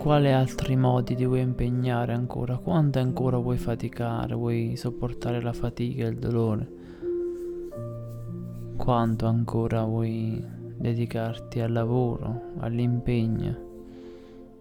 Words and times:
quale 0.00 0.32
altri 0.32 0.76
modi 0.76 1.14
ti 1.14 1.26
vuoi 1.26 1.40
impegnare 1.40 2.14
ancora? 2.14 2.56
Quanto 2.56 2.98
ancora 2.98 3.36
vuoi 3.36 3.58
faticare? 3.58 4.34
Vuoi 4.34 4.74
sopportare 4.74 5.42
la 5.42 5.52
fatica 5.52 6.06
e 6.06 6.08
il 6.08 6.16
dolore? 6.16 6.68
Quanto 8.78 9.26
ancora 9.26 9.84
vuoi 9.84 10.42
dedicarti 10.78 11.60
al 11.60 11.72
lavoro, 11.72 12.52
all'impegno? 12.60 13.68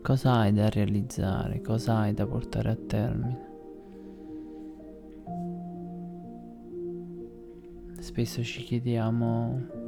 Cosa 0.00 0.36
hai 0.36 0.54
da 0.54 0.70
realizzare? 0.70 1.60
Cosa 1.60 1.98
hai 1.98 2.14
da 2.14 2.26
portare 2.26 2.70
a 2.70 2.76
termine? 2.86 3.44
Spesso 7.98 8.42
ci 8.42 8.62
chiediamo 8.62 9.85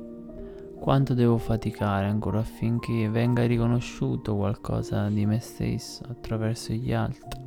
quanto 0.78 1.12
devo 1.12 1.38
faticare 1.38 2.06
ancora 2.06 2.38
affinché 2.38 3.08
venga 3.08 3.44
riconosciuto 3.44 4.36
qualcosa 4.36 5.08
di 5.08 5.26
me 5.26 5.40
stesso 5.40 6.04
attraverso 6.08 6.72
gli 6.72 6.92
altri? 6.92 7.40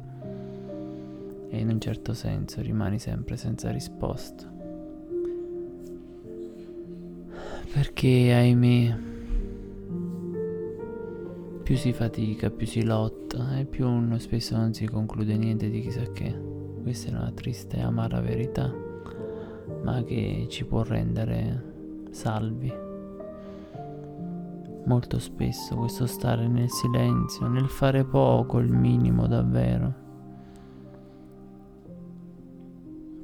E 1.49 1.59
in 1.59 1.69
un 1.69 1.79
certo 1.79 2.13
senso 2.13 2.61
rimani 2.61 2.99
sempre 2.99 3.37
senza 3.37 3.71
risposta. 3.71 4.49
Perché, 7.73 8.33
ahimè, 8.33 8.97
più 11.63 11.75
si 11.75 11.93
fatica, 11.93 12.49
più 12.49 12.67
si 12.67 12.83
lotta 12.83 13.57
e 13.57 13.65
più 13.65 13.87
uno 13.87 14.19
spesso 14.19 14.57
non 14.57 14.73
si 14.73 14.85
conclude 14.85 15.37
niente 15.37 15.69
di 15.69 15.81
chissà 15.81 16.03
che. 16.11 16.49
Questa 16.81 17.11
è 17.11 17.13
una 17.13 17.31
triste 17.33 17.77
e 17.77 17.81
amara 17.81 18.19
verità, 18.19 18.73
ma 19.83 20.03
che 20.03 20.47
ci 20.49 20.65
può 20.65 20.83
rendere 20.83 22.07
salvi 22.11 22.89
molto 24.85 25.19
spesso 25.19 25.75
questo 25.75 26.05
stare 26.05 26.47
nel 26.47 26.69
silenzio, 26.69 27.47
nel 27.47 27.67
fare 27.67 28.03
poco, 28.03 28.59
il 28.59 28.71
minimo 28.71 29.27
davvero. 29.27 29.93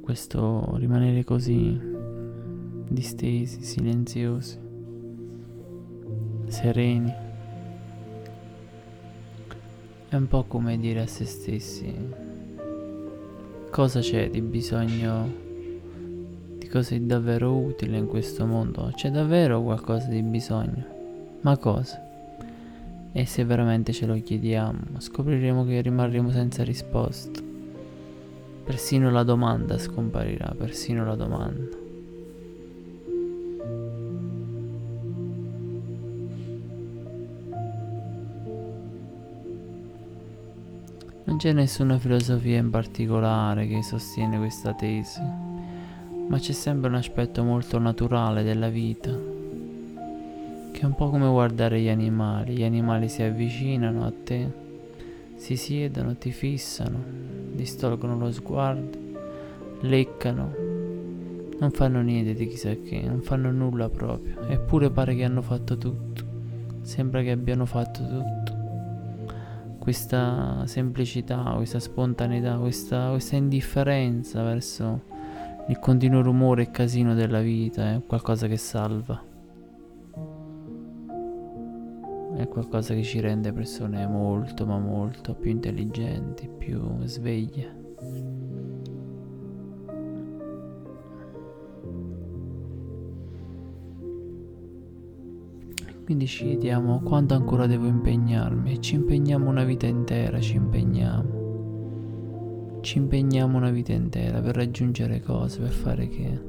Questo 0.00 0.76
rimanere 0.76 1.24
così 1.24 1.78
distesi, 2.88 3.62
silenziosi, 3.62 4.58
sereni. 6.46 7.12
È 10.08 10.16
un 10.16 10.26
po' 10.26 10.44
come 10.44 10.78
dire 10.78 11.02
a 11.02 11.06
se 11.06 11.26
stessi 11.26 11.94
cosa 13.70 14.00
c'è 14.00 14.30
di 14.30 14.40
bisogno, 14.40 15.30
di 16.56 16.66
cosa 16.68 16.94
è 16.94 17.00
davvero 17.00 17.54
utile 17.54 17.98
in 17.98 18.06
questo 18.06 18.46
mondo. 18.46 18.90
C'è 18.94 19.10
davvero 19.10 19.62
qualcosa 19.62 20.08
di 20.08 20.22
bisogno. 20.22 20.97
Ma 21.40 21.56
cosa? 21.56 22.02
E 23.12 23.26
se 23.26 23.44
veramente 23.44 23.92
ce 23.92 24.06
lo 24.06 24.20
chiediamo, 24.20 24.98
scopriremo 24.98 25.64
che 25.64 25.80
rimarremo 25.80 26.30
senza 26.30 26.64
risposta. 26.64 27.40
Persino 28.64 29.10
la 29.10 29.22
domanda 29.22 29.78
scomparirà, 29.78 30.52
persino 30.56 31.04
la 31.04 31.14
domanda. 31.14 31.76
Non 41.24 41.36
c'è 41.36 41.52
nessuna 41.52 41.98
filosofia 41.98 42.58
in 42.58 42.70
particolare 42.70 43.66
che 43.66 43.82
sostiene 43.82 44.38
questa 44.38 44.74
tesi, 44.74 45.20
ma 46.28 46.38
c'è 46.38 46.52
sempre 46.52 46.88
un 46.88 46.96
aspetto 46.96 47.42
molto 47.44 47.78
naturale 47.78 48.42
della 48.42 48.68
vita 48.68 49.27
che 50.72 50.80
è 50.80 50.84
un 50.84 50.94
po' 50.94 51.10
come 51.10 51.28
guardare 51.28 51.80
gli 51.80 51.88
animali. 51.88 52.54
Gli 52.54 52.64
animali 52.64 53.08
si 53.08 53.22
avvicinano 53.22 54.04
a 54.04 54.12
te, 54.24 54.50
si 55.36 55.56
siedono, 55.56 56.16
ti 56.16 56.30
fissano, 56.30 56.98
distolgono 57.52 58.18
lo 58.18 58.32
sguardo, 58.32 58.98
leccano, 59.80 60.54
non 61.58 61.70
fanno 61.70 62.00
niente 62.00 62.34
di 62.34 62.46
chissà 62.46 62.74
che, 62.74 63.02
non 63.02 63.20
fanno 63.20 63.50
nulla 63.50 63.88
proprio, 63.88 64.46
eppure 64.48 64.90
pare 64.90 65.14
che 65.14 65.24
hanno 65.24 65.42
fatto 65.42 65.76
tutto, 65.76 66.22
sembra 66.82 67.22
che 67.22 67.30
abbiano 67.30 67.66
fatto 67.66 68.00
tutto. 68.06 68.56
Questa 69.78 70.64
semplicità, 70.66 71.54
questa 71.56 71.78
spontaneità, 71.78 72.56
questa, 72.56 73.10
questa 73.10 73.36
indifferenza 73.36 74.42
verso 74.42 75.02
il 75.68 75.78
continuo 75.78 76.22
rumore 76.22 76.62
e 76.62 76.70
casino 76.70 77.14
della 77.14 77.40
vita 77.40 77.94
è 77.94 78.02
qualcosa 78.06 78.46
che 78.46 78.56
salva. 78.56 79.36
È 82.38 82.46
qualcosa 82.46 82.94
che 82.94 83.02
ci 83.02 83.18
rende 83.18 83.52
persone 83.52 84.06
molto 84.06 84.64
ma 84.64 84.78
molto 84.78 85.34
più 85.34 85.50
intelligenti, 85.50 86.48
più 86.48 86.80
sveglie. 87.02 87.86
Quindi 96.04 96.26
ci 96.28 96.44
chiediamo 96.44 97.00
quanto 97.00 97.34
ancora 97.34 97.66
devo 97.66 97.86
impegnarmi 97.86 98.80
ci 98.80 98.94
impegniamo 98.94 99.50
una 99.50 99.64
vita 99.64 99.86
intera, 99.86 100.38
ci 100.40 100.54
impegniamo. 100.54 101.46
Ci 102.80 102.98
impegniamo 102.98 103.56
una 103.56 103.70
vita 103.70 103.92
intera 103.92 104.40
per 104.40 104.54
raggiungere 104.54 105.20
cose, 105.20 105.58
per 105.58 105.72
fare 105.72 106.08
che 106.08 106.40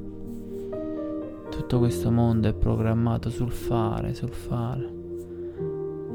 tutto 1.50 1.78
questo 1.78 2.12
mondo 2.12 2.48
è 2.48 2.54
programmato 2.54 3.28
sul 3.28 3.50
fare, 3.50 4.14
sul 4.14 4.32
fare. 4.32 4.99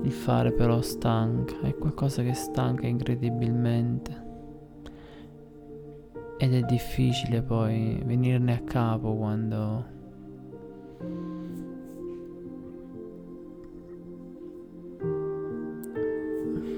Il 0.06 0.12
fare 0.12 0.52
però 0.52 0.82
stanca, 0.82 1.62
è 1.62 1.74
qualcosa 1.74 2.22
che 2.22 2.36
stanca 2.36 2.86
incredibilmente. 2.86 4.24
Ed 6.38 6.54
è 6.54 6.62
difficile 6.62 7.42
poi 7.42 8.00
venirne 8.06 8.54
a 8.54 8.60
capo 8.60 9.16
quando... 9.16 9.94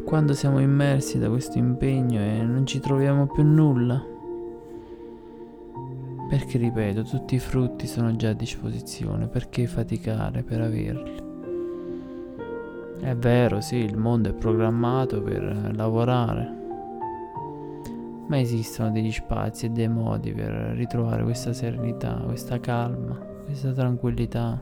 Quando 0.05 0.33
siamo 0.33 0.59
immersi 0.59 1.19
da 1.19 1.27
questo 1.27 1.57
impegno 1.57 2.21
e 2.21 2.41
non 2.43 2.65
ci 2.65 2.79
troviamo 2.79 3.27
più 3.27 3.43
nulla. 3.43 4.01
Perché 6.29 6.57
ripeto, 6.57 7.03
tutti 7.03 7.35
i 7.35 7.39
frutti 7.39 7.87
sono 7.87 8.15
già 8.15 8.29
a 8.29 8.33
disposizione, 8.33 9.27
perché 9.27 9.67
faticare 9.67 10.43
per 10.43 10.61
averli? 10.61 11.26
È 13.07 13.15
vero, 13.15 13.61
sì, 13.61 13.77
il 13.77 13.95
mondo 13.95 14.27
è 14.27 14.33
programmato 14.33 15.21
per 15.21 15.71
lavorare, 15.73 16.53
ma 18.27 18.37
esistono 18.37 18.91
degli 18.91 19.13
spazi 19.13 19.67
e 19.67 19.69
dei 19.69 19.87
modi 19.87 20.33
per 20.33 20.51
ritrovare 20.75 21.23
questa 21.23 21.53
serenità, 21.53 22.15
questa 22.25 22.59
calma, 22.59 23.15
questa 23.45 23.71
tranquillità 23.71 24.61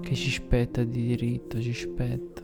che 0.00 0.14
ci 0.14 0.30
spetta 0.30 0.82
di 0.82 1.08
diritto, 1.08 1.60
ci 1.60 1.74
spetta. 1.74 2.40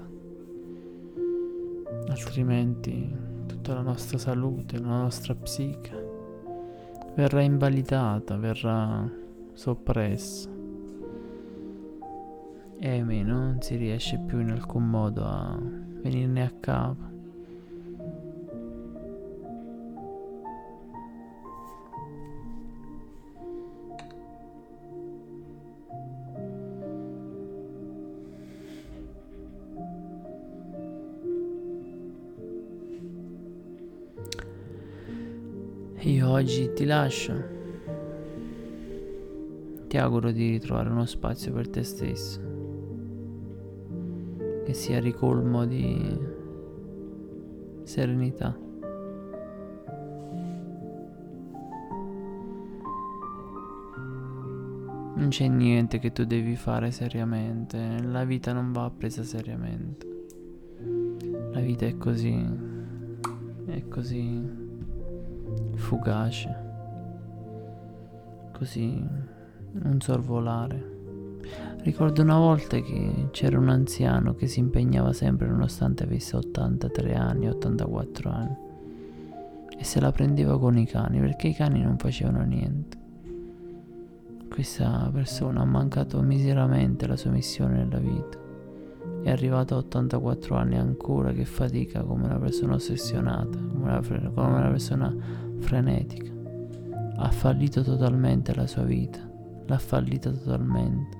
Altrimenti 2.08 3.10
tutta 3.46 3.72
la 3.72 3.80
nostra 3.80 4.18
salute, 4.18 4.78
la 4.78 4.88
nostra 4.88 5.34
psiche 5.34 6.06
verrà 7.14 7.40
invalidata, 7.40 8.36
verrà 8.36 9.10
soppressa 9.54 10.57
e 12.80 12.90
ahimè 12.90 13.22
non 13.22 13.60
si 13.60 13.74
riesce 13.76 14.18
più 14.24 14.38
in 14.38 14.50
alcun 14.50 14.88
modo 14.88 15.24
a 15.24 15.58
venirne 15.60 16.42
a 16.44 16.52
capo. 16.60 17.06
Io 36.02 36.30
oggi 36.30 36.72
ti 36.74 36.84
lascio. 36.84 37.56
Ti 39.88 39.96
auguro 39.98 40.30
di 40.30 40.50
ritrovare 40.50 40.90
uno 40.90 41.06
spazio 41.06 41.52
per 41.52 41.68
te 41.68 41.82
stesso 41.82 42.57
che 44.68 44.74
sia 44.74 45.00
ricolmo 45.00 45.64
di 45.64 45.98
serenità. 47.84 48.54
Non 55.14 55.28
c'è 55.30 55.48
niente 55.48 55.98
che 55.98 56.12
tu 56.12 56.24
devi 56.24 56.54
fare 56.54 56.90
seriamente, 56.90 58.02
la 58.02 58.24
vita 58.24 58.52
non 58.52 58.72
va 58.72 58.92
presa 58.94 59.22
seriamente. 59.22 60.06
La 61.52 61.60
vita 61.60 61.86
è 61.86 61.96
così, 61.96 62.36
è 63.64 63.88
così 63.88 64.50
fugace, 65.76 66.56
così 68.52 69.02
un 69.82 69.98
sorvolare. 69.98 70.97
Ricordo 71.82 72.22
una 72.22 72.36
volta 72.36 72.78
che 72.80 73.28
c'era 73.30 73.58
un 73.58 73.68
anziano 73.68 74.34
che 74.34 74.46
si 74.46 74.58
impegnava 74.58 75.12
sempre 75.12 75.46
nonostante 75.46 76.02
avesse 76.02 76.36
83 76.36 77.14
anni, 77.14 77.48
84 77.48 78.30
anni. 78.30 78.56
E 79.78 79.84
se 79.84 80.00
la 80.00 80.10
prendeva 80.10 80.58
con 80.58 80.76
i 80.76 80.86
cani 80.86 81.20
perché 81.20 81.48
i 81.48 81.54
cani 81.54 81.80
non 81.80 81.96
facevano 81.96 82.42
niente. 82.42 82.96
Questa 84.50 85.08
persona 85.12 85.60
ha 85.60 85.64
mancato 85.64 86.20
miseramente 86.20 87.06
la 87.06 87.16
sua 87.16 87.30
missione 87.30 87.76
nella 87.76 88.00
vita. 88.00 88.38
È 89.22 89.30
arrivato 89.30 89.74
a 89.74 89.78
84 89.78 90.56
anni 90.56 90.76
ancora 90.76 91.32
che 91.32 91.44
fatica 91.44 92.02
come 92.02 92.24
una 92.24 92.38
persona 92.38 92.74
ossessionata, 92.74 93.56
come 93.56 93.84
una, 93.84 94.30
come 94.34 94.48
una 94.48 94.68
persona 94.68 95.14
frenetica. 95.60 96.32
Ha 97.16 97.30
fallito 97.30 97.82
totalmente 97.82 98.52
la 98.54 98.66
sua 98.66 98.82
vita, 98.82 99.20
l'ha 99.64 99.78
fallita 99.78 100.30
totalmente. 100.30 101.17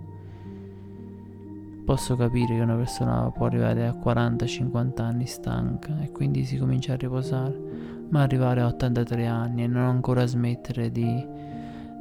Posso 1.89 2.17
capire 2.17 2.55
che 2.55 2.61
una 2.61 2.77
persona 2.77 3.31
può 3.31 3.47
arrivare 3.47 3.87
a 3.87 3.93
40-50 3.93 5.01
anni 5.01 5.25
stanca 5.25 5.99
e 6.03 6.13
quindi 6.13 6.45
si 6.45 6.59
comincia 6.59 6.93
a 6.93 6.97
riposare, 6.97 7.59
ma 8.11 8.21
arrivare 8.21 8.61
a 8.61 8.67
83 8.67 9.27
anni 9.27 9.63
e 9.63 9.69
non 9.69 9.85
ancora 9.85 10.27
smettere 10.27 10.91
di 10.91 11.27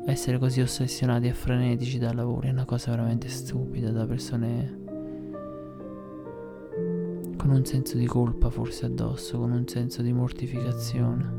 essere 0.06 0.40
così 0.40 0.60
ossessionati 0.60 1.28
e 1.28 1.34
frenetici 1.34 2.00
dal 2.00 2.18
lavoro 2.18 2.48
è 2.48 2.50
una 2.50 2.66
cosa 2.66 2.92
veramente 2.92 3.30
stupida 3.30 3.90
da 3.92 4.06
persone 4.06 4.78
con 7.38 7.50
un 7.50 7.64
senso 7.64 7.96
di 7.96 8.08
colpa 8.08 8.50
forse 8.50 8.88
addosso, 8.88 9.40
con 9.40 9.52
un 9.52 9.70
senso 9.70 10.02
di 10.02 10.12
mortificazione, 10.12 11.32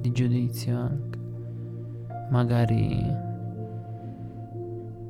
di 0.00 0.12
giudizio 0.12 0.78
anche. 0.78 1.18
Magari 2.30 3.34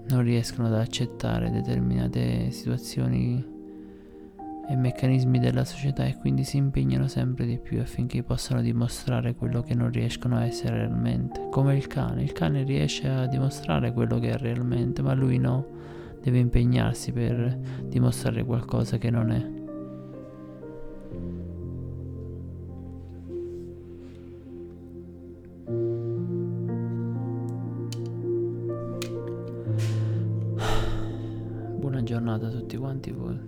non 0.09 0.23
riescono 0.23 0.69
ad 0.69 0.75
accettare 0.75 1.51
determinate 1.51 2.51
situazioni 2.51 3.55
e 4.69 4.75
meccanismi 4.75 5.39
della 5.39 5.65
società 5.65 6.05
e 6.05 6.17
quindi 6.17 6.43
si 6.43 6.57
impegnano 6.57 7.07
sempre 7.07 7.47
di 7.47 7.59
più 7.59 7.81
affinché 7.81 8.23
possano 8.23 8.61
dimostrare 8.63 9.35
quello 9.35 9.63
che 9.63 9.75
non 9.75 9.91
riescono 9.91 10.37
a 10.37 10.45
essere 10.45 10.79
realmente. 10.79 11.49
Come 11.51 11.77
il 11.77 11.87
cane, 11.87 12.23
il 12.23 12.33
cane 12.33 12.65
riesce 12.65 13.09
a 13.09 13.27
dimostrare 13.27 13.93
quello 13.93 14.19
che 14.19 14.31
è 14.31 14.37
realmente, 14.37 15.03
ma 15.03 15.15
lui 15.15 15.39
no, 15.39 15.67
deve 16.21 16.39
impegnarsi 16.39 17.13
per 17.13 17.59
dimostrare 17.85 18.45
qualcosa 18.45 18.99
che 18.99 19.11
non 19.11 19.31
è. 19.31 19.66
Giornata 32.17 32.49
tutti 32.49 32.79
quanti 32.79 33.11
voi 33.11 33.39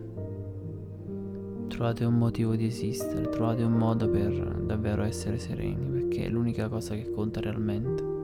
trovate 1.69 2.05
un 2.05 2.19
motivo 2.19 2.55
di 2.55 2.67
esistere, 2.67 3.29
trovate 3.31 3.62
un 3.62 3.73
modo 3.73 4.11
per 4.11 4.31
davvero 4.62 5.03
essere 5.05 5.38
sereni, 5.38 5.87
perché 5.88 6.26
è 6.26 6.29
l'unica 6.29 6.69
cosa 6.69 6.94
che 6.94 7.11
conta 7.11 7.41
realmente. 7.41 8.18